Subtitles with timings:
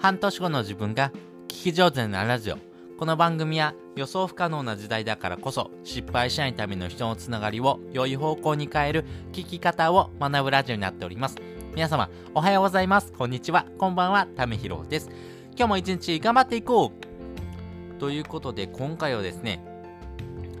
[0.00, 1.12] 半年後の自分が
[1.46, 2.56] 聞き上手になラジオ。
[2.98, 11.36] この番組は予想不可能な時代だからこそ失敗しないための人のつながりを良い方向に変える聞き方を学ぶラジオになっております。
[11.74, 13.12] 皆様、おはようございます。
[13.12, 13.66] こんにちは。
[13.76, 14.26] こんばんは。
[14.26, 15.10] ためひろです。
[15.50, 19.62] 今日も一日頑張っていこうということで今回はですね、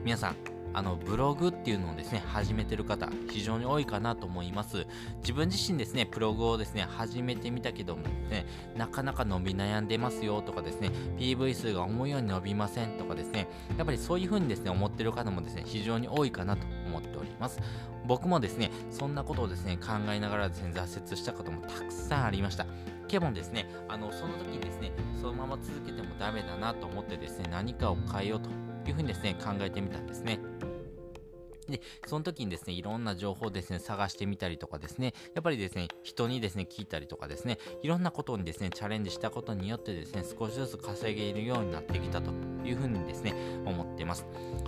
[0.04, 0.36] 皆さん、
[0.72, 4.86] あのブログっていうのをですね始めてる方非常に多いかなと思います。
[5.20, 8.46] 自分自身ですねブログをですね始めてみたけどもね
[8.76, 17.60] なかなか伸び悩んでますよとかですね PV 数が思うように伸びませんとかですねやっぱりそういう風にですね思ってる方もですね非常に多いかなと思っております。
[18.06, 22.66] 僕もですねそんなことをですね考えながらですね挫折したこともたくさんありました。
[23.10, 28.48] けもですねあのその時にですねそのまま続けてもダメだなと思ってですね何かを変えようと
[28.88, 30.40] いうふうにですね考えてみたんですね。
[31.70, 42.32] で、その時にですね、いろんな情報をですね、探してみたりとかですね、やっぱりですね、人にですね、聞いたりとかですね、いろんなことにですね、チャレンジしたことによってですね、少しずつ稼げるようになってきたと
[42.64, 44.26] いうふうにですね、思ってます。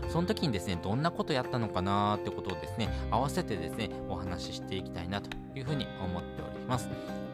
[0.09, 6.89] その時にですね、どんなことやったのかなーってことをですね、合わせてですね、お話ししていきたいなというふうに思っております。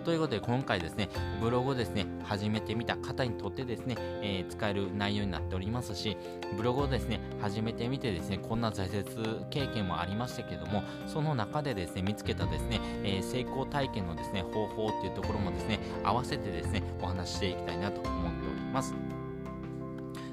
[0.08, 6.16] ということで今回ですね、ブログをですね、始めてみた方にとってですね、えー、使える内容になっておりますし、
[6.56, 19.07] ブログをですね、始めてみてですね、こんな挫折経験もありましたけども、その中でですね、見つけたですね、えー、成功体験のですね、方法っていうところもですね、合わせてですね、お話ししていきたいなと思っております。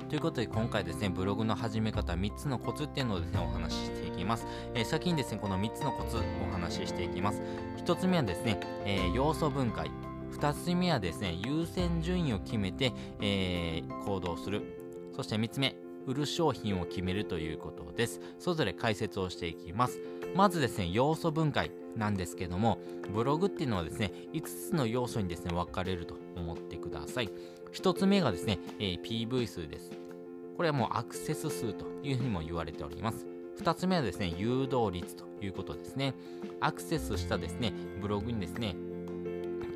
[0.10, 4.46] ということで今回ですね、ブログの始め方3つのコツっていうのをですね、お話ししていきます。
[4.76, 7.42] えー、先にですね、この3つのコツお話ししていきます。
[7.84, 9.90] 1つ目はですね、えー、要素分解。
[10.32, 14.62] 2つ目はですね、優先順位を決めて、えー、行動する。
[15.16, 15.76] そして3つ目、
[16.06, 18.22] 売る商品を決めるということです。
[18.38, 20.00] それぞれ解説をしていきます。
[20.36, 22.78] まずですね、要素分解なんですけども、
[23.12, 27.30] ブログっていうのはですね、5つの要素にですね、分かれると思ってください。
[27.74, 29.92] 1つ目がですね、えー、PV 数です。
[30.56, 33.26] これはもうアクセス数というふうにも言われております。
[33.62, 36.14] 2つ目はですね、誘導率ということですね。
[36.60, 38.76] アクセスしたですね、ブログにですね、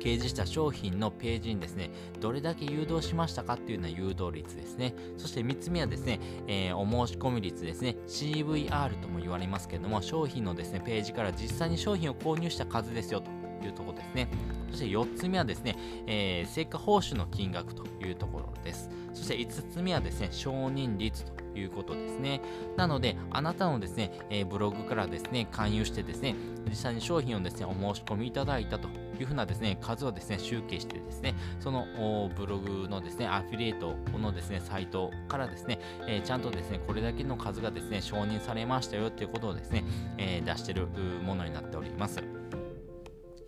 [0.00, 4.94] 掲示した商品のページにですね、どれだけ誘導しましたかっていうような誘導率ですね。
[5.18, 7.96] そして3つ目はですね、えー、お申し込み率ですね。
[8.06, 13.30] CVR とも言われますけども、商品のですね、ページから実際に商品を購入した数ですよと
[13.64, 14.28] いうところですね。
[14.70, 15.76] そして4つ目はですね、
[16.06, 18.90] えー、成果報酬の金額というところです。
[19.20, 22.40] そして5つ目はですね、承認率ということですね。
[22.78, 26.34] なので、あなたのですね、えー、ブログからですね、勧誘してですね、
[26.66, 35.78] 実際に商品をですね、お申し込みいただいたというふうなですね、数をですね、集計してですね、そのブログのですね、アフィリエイトのですね、サイトからですね、
[36.08, 39.84] えー、ちゃんとですね、これだけの数がですね、承認されましたよということをですね、
[40.16, 42.39] えー、出しているものになっております。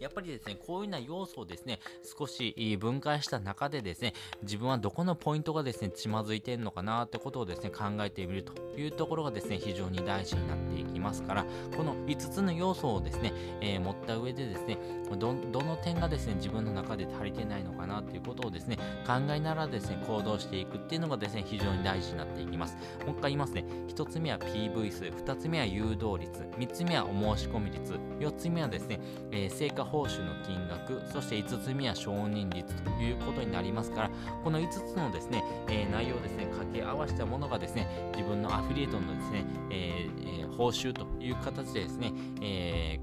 [0.03, 1.79] やっぱりですね、こういうような要素をですね、
[2.19, 11.47] 少し分解した中でですね、自分はどこのポイントがですね、つまずいてるのかなってことをですね、考えてみるというところがですね、非常に大事になっていきますから、
[11.77, 14.77] この5つの要素をですね、えー、持った上でですね、
[15.17, 22.77] ど、どの点がですね、自分の中で足りてないのかなっていうことをですね、考えながらですね、行動していくっていうのがですね、非常に大事になっていきます。
[23.07, 23.65] もう一回言いますね。
[23.87, 28.99] 1つ目は PV 数、2つ目は誘導率、3つ目はお申し込み率、4つ目はですね、
[29.31, 34.11] えー、成果報酬の金額、そして5つ目は承認率ということになりますから、
[34.43, 37.87] この5つのですね、えー、内容をですね、掛け合わせたものがですね、
[38.17, 42.11] 自分のアフィリエイトのですね、えー、報酬という形でですね、
[42.41, 43.01] え、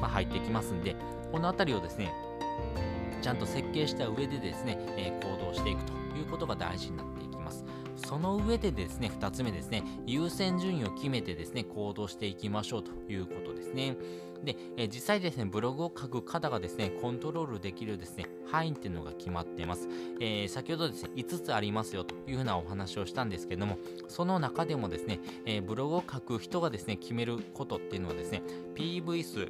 [0.00, 0.94] まあ、入ってきますんで、
[1.32, 2.12] このあたりをですね、
[3.20, 7.64] ちゃんと設計した上でですね、え行動していくということが大事になっていきます。
[7.96, 13.96] その上でですね、2つ目ですね、優先順位を決めてですね、行動していきましょうということですね。
[14.44, 19.88] で、え実際ですね、ブログを書く方がですね、コントロールできるですね、範囲っていうのが決まっています。
[20.20, 23.78] えー、先ほどですね、5つありますよというふうなお話をしたんですけども、
[24.08, 28.42] その中でもですね、えー、ブログを書く人がですね、決めることっていうのはですね、
[28.74, 29.48] PV 数、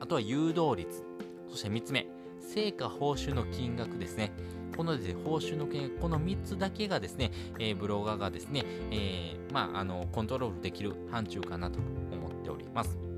[0.00, 1.04] あとは誘導率、
[1.48, 2.06] そして3つ目、
[2.40, 4.32] 成果報酬の金額ですね。
[4.76, 11.78] このですね、報酬の金額、この3つだけがですね、えー、ブロガーがですね、え、まあ、あの、コントロールできる範疇かなと
[12.10, 13.11] 思っております。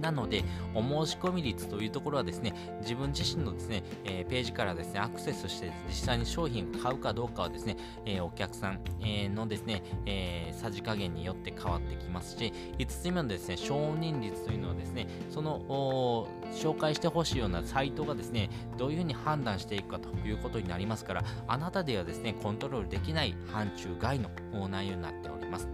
[0.00, 0.44] なので、
[0.74, 24.30] お申し込み率というところはですね、自分自身のですね、えー、ページからですね、アクセスして実際に商品を買うかどうかはですね、えー、お客さん、えー、のですね、えさじ加減によって変わってきますし、5つ目のですね、承認率というのはですね、その、紹介してほしいようなサイトがですね、どういうふうに判断していくかということになりますから、あなたではですね、コントロールできない範疇外の
[24.68, 25.68] 内容になっております。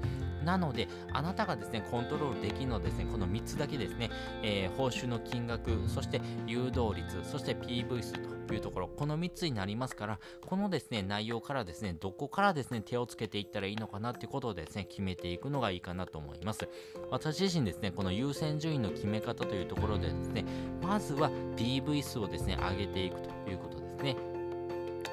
[0.46, 4.10] なので、あなたがですね、コントロールできるのはですね、この3つだけですね、
[4.42, 8.12] えー、報酬の金額、そして誘導率、そして PV 数
[8.46, 16.68] というところ、この3つになりますから、このですね、内容からですね、どこからですね、手をつけていったらいいのかなっていうことをですね、決めていくのがいいかなと思います。
[17.10, 20.44] 私自身ですね、この優先順位の決め方というところでですね、
[20.80, 24.35] まずは PV 数をですね、上げていくということですね。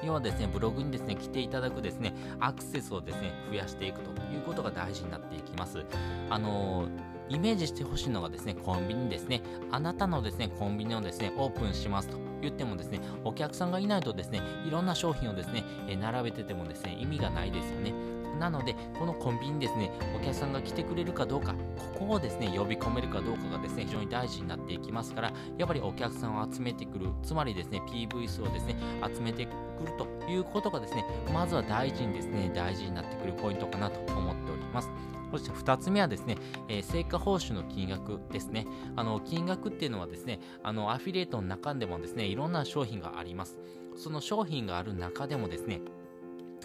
[0.04, 5.84] 要はですね、ブログにですね、来ていただくですね、アクセスをですね、増やしていくということが大事になっていきます。
[6.30, 9.40] あのーイメージしてほしいのがですね、コンビニですね。
[9.70, 15.64] あなたのですね、コンビニをですね、オープンしますと言ってもですね、お客さんがいないとですね、いろんな商品をですね、
[15.98, 17.94] 並べててもですね、意味がないですよね。
[18.38, 21.54] なので、このコンビニですね、お客さんが来てくれるかどうか、
[21.94, 28.76] ここをですね、呼び込めるかどうかがですね、非常に大事になっていきますから、やっぱりお客さんを集めてくる、つまりですね、PV 数をですね、
[29.14, 29.50] 集めてく
[29.86, 34.90] るということがですね、まずは大事にですね、大事になってくるポイントかなと思っております。
[35.30, 36.36] そして2つ目はですね、
[36.68, 38.66] えー、成果報酬の金額ですね。
[38.94, 43.58] あの、金額っていうのはですね、あの、アフィリエイトの中でもですね、いろんな商品があります。
[43.96, 45.80] その商品がある中でもですね、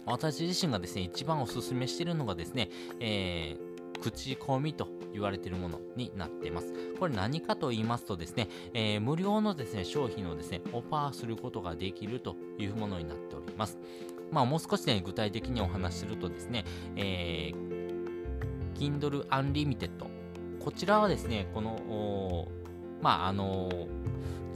[0.06, 2.70] 私自身がですね、一番おすすめしているのがですね、
[3.00, 6.74] えー、口コミと言われているものになっています。
[7.00, 13.78] これ何かと言いますとですね、えー、無料のですね、商品をですね、オファーすることができるというものになっております。
[14.32, 17.80] まあ、もう少しね、具体的にお話しするとですね、えー
[18.80, 19.90] Kindle Unlimited。
[20.60, 22.48] こちらはですね、この、
[23.02, 23.88] まあ、あの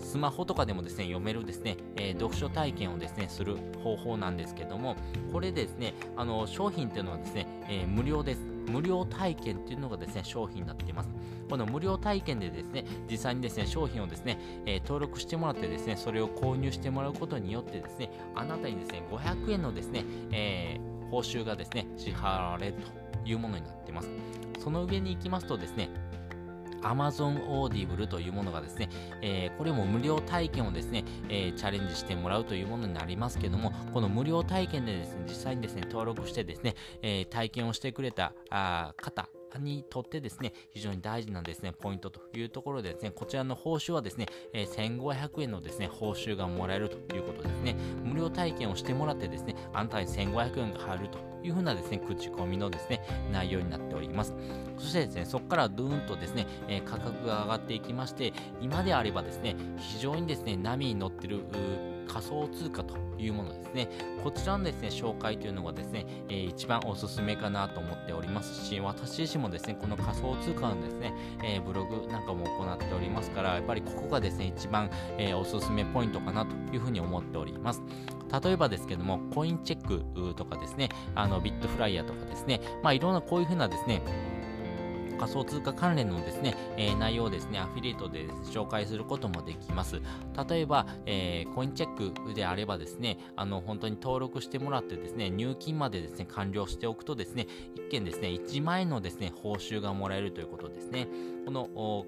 [0.04, 4.96] スマホとかでもですね、読めるですね、えー、読書体験をですね、する方法なんですけども、
[5.32, 8.42] これですね、あの、商品っていうのはですね、えー、無料です。
[8.68, 11.10] 無料体験っていうのがですね、商品になっています。
[11.50, 20.80] この無料体験でですね、実際にですね、商品をですね、えー、登録してもらってですね、それを購入してもらうことによってですね、あなたにですね、500円のですね、え
[21.10, 24.10] 報酬がですね、支払われるというものになっています。
[24.60, 25.90] その上に行きますとですね、
[26.84, 28.90] Amazon Audible というものがですね、
[29.22, 47.76] えー、これも無料体験をですね、えー、チャレンジしてもらうというものになりますけども、この無料体験でですね、実際にですね、登録してですね、え、体験をしてくれたあ方、にとってですね、非常に大事なですね、ポイントというところでですね、こちらの報酬はですね、え、1500円のですね、報酬がもらえるということですね。
[48.04, 53.02] 無料体験をしてもらってですね、あなたに1500円が入るというふうなですね、口コミのですね、
[53.32, 54.34] 内容になっております。
[54.78, 61.42] そしてですね、そこからドゥーンとですね、えー、価格が上がっていきまして、今であればですね、非常にですね、波に乗ってる
[62.14, 63.90] 仮想通貨というものですね。
[64.24, 71.14] こちらのですね、紹介というのがですね、えー、一番おすすめかなと思っておりますし、私自身もですね、この仮想通貨のですね、
[71.44, 77.82] えー、ブログなんかも行っておりますから、やっぱりここがですね、一番、えー、おすすめポイントかなというふうに思っております。
[78.44, 84.02] 例えばですけども、コインチェックとかですね、あの、ビットフライヤーとかですね、まあいろんなこういうふうなですね、
[85.14, 90.02] 仮想通貨関連のですね、えー、内容をですね、アフィリエイトで紹介することもできます。
[90.50, 101.08] 例えば、えー、コインチェックであればですね、あの、本当に登録してもらってですね、入金までですね、完了しておくとですね、一件ですね、1万円のですね、報酬がもらえるということですね。
[101.46, 101.68] この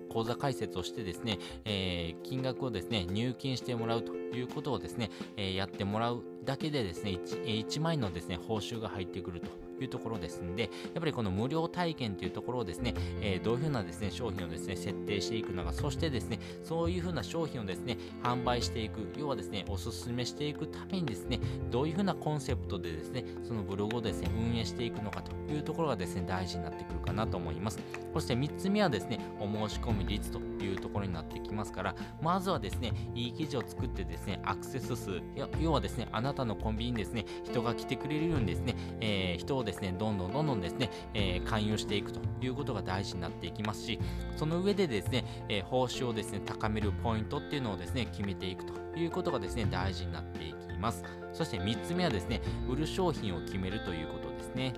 [0.10, 9.48] 口座開設をしてですね、えー、金額をですね、入金してもらうということをですね、えー、やってもらうだけでですね1、1万円のですね、報酬が入ってくると
[9.84, 10.70] いうところですんで、やっ
[11.00, 21.40] ぱりこの無料体験というところをですね、えー、どういうふうなですね、商品をですね、設定していくのか、そしてですね、そういうふうな商品をですね、販売していく、要はですね、おすすめしていくためにですね、
[21.72, 27.80] どういうふうなコンセプトでですね、そのブログをですね、運営していくのかというところがですね、大事になってくるかなと思います。
[28.14, 35.22] そして3つ目はですね、お申し込み率というところになってきますから、まずはですね、いい記事を作ってですね、アクセス数、
[35.60, 44.00] 要はですね、あなたのコンビニにですね、人が来てくれるようにですね、えー、人をですね、どんどんどんどんですね、えー、勧誘していくということが大事になっていきますし、
[44.38, 51.04] その上でですね、えー、報酬をですね、高めるポイントっていうのをですね、決めていくということがですね、大事になっていきます。
[51.34, 54.74] そして3つ目はですね、売る商品を決めるということですね。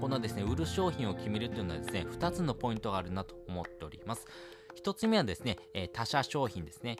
[0.00, 4.26] このですね、売る商品を決めるというのはですね、2つのポイントがあるなと思っております。
[4.82, 6.96] 1つ目はですね、えー、他社商品ですね。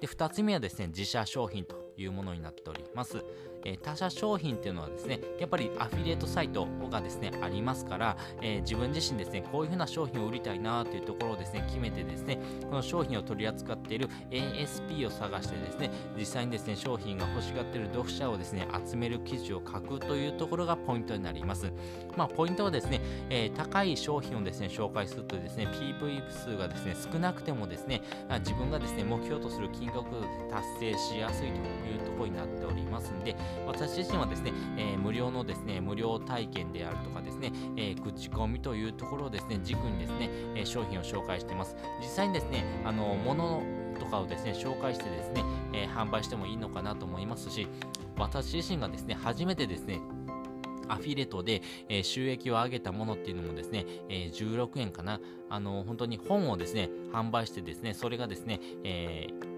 [0.00, 3.22] で、2つ目はですね、自社商品というものになっております。
[3.64, 12.38] え、他社商品っていうのはですね、やっぱりアフィリエイトサイトがですね、ありますから、え、自分自身ですね、こういうふうな商品を売りたいなというところをですね、決めてですね、
[12.68, 21.72] この商品を取り扱っている ASP を探してですね、実際にですね、商品が欲しがっている読者をですね、集める記事を書くというところがポイントになります。
[22.16, 28.02] まあ、ポイントはですね、え、高い商品をですね、紹介するとですね、PV 数がですね、少なくてもですね、
[28.40, 30.02] 自分がですね、目標とする金額を
[30.50, 31.54] 達成しやすいと
[31.88, 41.76] いうところになっておりますんで、私自身はですね、えー、無料のですね、無料体験であるとかですね、えー、口コミというところをですね、軸にですね、えー、商品を紹介しています。
[42.00, 43.62] 実際にですね、あの、物の
[43.98, 47.68] とかをですね、紹介してですね、えー、販売してもいいのかなと思いますし、
[48.16, 50.00] 私自身がですね、初めてですね、
[50.88, 55.20] アフィレートで、えー、収益を上げたものっていうのもですね、えー、16円かな。
[55.48, 59.50] あの、本当に本をですね、販売してですね、それがですね、えー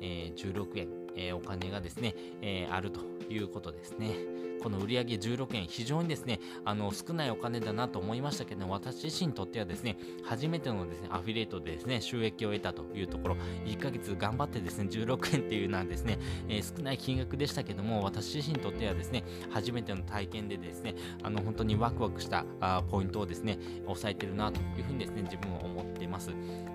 [0.00, 4.44] えー、16円、えー、お金がですね、えー、あるということですね。
[4.64, 16.18] この売上16円、非常にですね、あの、少ないお金だなと思いましたけど、私自身にとってはですね、初めてのですね、アフィリエイトでですね、収益を得たというところ、1ヶ月頑張ってですね、16円っていうのはですね、
[16.48, 26.30] えー、少ない金額でしたけども、私自身にとってはですね、初めての体験でですね、あの、本当にワクワクしたあポイントをですね、抑えてるなというふうにですね、自分は思ってます。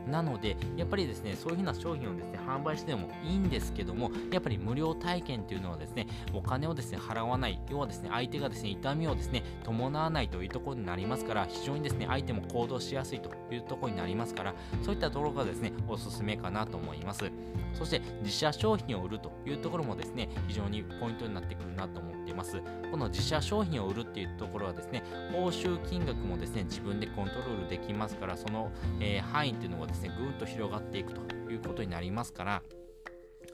[0.07, 17.31] なので、やっぱりですね、そういうふうな商品をですね、販売してもいいんですけども、やっぱり無料体験っていうのはですね、お金をですね、払わない、要はですね、相手がですね、痛みをですね、伴わないというところになりますから、非常にですね、相手も行動しやすいというところになりますから、そういったところがですね、おすすめかなと思います。
[17.73, 22.61] そして、自社商品を売るというところもですね、非常にポイントになってくるなと思っています。
[22.91, 31.21] この自社商品を売るっていうところはですね、報酬金額もですね、自分でコントロールできますから、その、えー、範囲っていうのがですね、ぐーっと広がっていくと
[31.51, 32.63] いうことになりますから、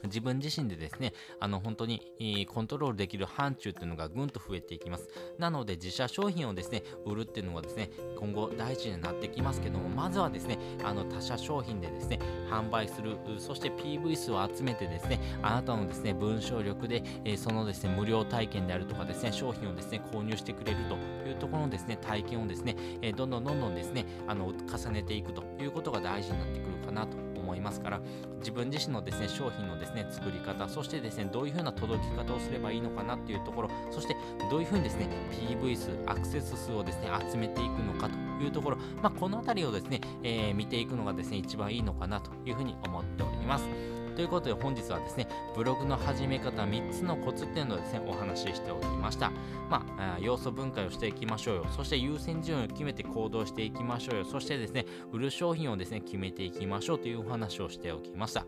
[0.04, 5.08] 自分自身でですね、あの本当にコントロールできる範疇っていうのがぐんと増えていきます。
[5.38, 12.18] なので自社商品をですね、売るっていうのはですね、今後大事になってきますけども、まずはですね、あの他社商品でですね、
[12.50, 20.96] 販売する、そして PV 数を集めてですね、あなたのですね、文章力で、え、そのですね、無料体験であるとかですね、商品をですね、購入してくれると
[21.28, 28.00] いうところのですね、体験をですね、え、どんどんどんどんですね、あの、重ねていくということが大事になってくるかなと思いますから
[28.40, 34.16] 自分自身のですね商品のですね作り方そしてですねどういうふうな届き方をすればいいのかなっていうところそして
[34.50, 43.95] どういうふうにですね PV 数アクセス数をですね集めていくのかというところまあ、この辺りをですね、えー、見ていくのがですね一番いいのかなというふうに思っております。
[44.16, 49.30] ということで本日はですね、ブログの始め方3つのコツっていうのをですね、お話ししておきました。
[49.68, 51.66] まあ、要素分解をしていきましょうよ。
[51.70, 54.24] そして優先順位を決めて行動していきましょうよ。
[54.24, 58.46] そしてですね、売る商品をですね、決めていきましょうというお話をしておきました。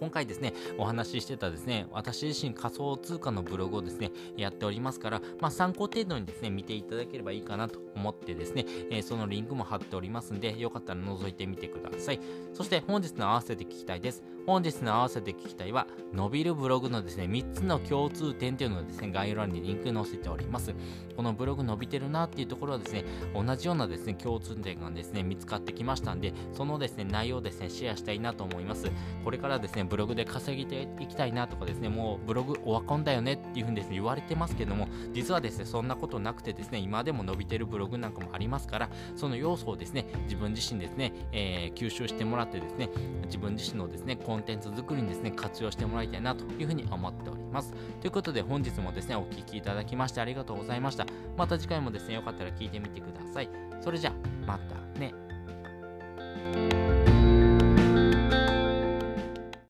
[0.00, 12.20] 今回ですね、お話ししてたですね、私自身仮想通貨のブログをですね、やっておりますから、まあ、参考程度にですね、見ていただければいいかなと思ってですね、えー、そのリンクも貼っておりますんで、よかったら覗いてみてください。
[12.52, 14.22] そして本日の合わせて聞きたいです。
[14.46, 20.74] 本日の合わせて聞きたいは、伸びるブログのですね、3つの共通点というのをですね、概要欄にリンク載せております。
[21.16, 28.90] このブログ伸びてるなっていうところはですね、同じようなですね、共通点がですね、見つかってきましたんで、そのですね、内容をですね、シェアしたいなと思います。
[29.24, 42.88] これからですねブログで稼ぎていきたいなとかですね、もうブログオワコンだよねっていうふうにですね、言われてますけども、実はですね、そんなことなくてですね、今でも伸びてるブログなんかもありますから、その要素をですね、自分自身ですね、えー、吸収してもらってですね、
[43.26, 47.74] 自分自身のですね、コンテンツ作りにですね、活用してもらいたいなというふうに思っております。
[48.00, 51.06] ということで、本日もですね、お聴きいただきましてありがとうございました。
[51.36, 53.48] また次回もですね、よかったら聞いてみてください。
[53.80, 56.83] それじゃあ、またね。